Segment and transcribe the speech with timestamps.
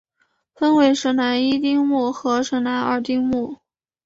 [0.55, 3.59] 分为神南一丁目与神南二丁目。